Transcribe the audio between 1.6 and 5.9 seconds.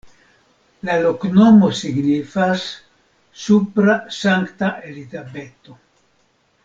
signifas: supra-Sankta-Elizabeto.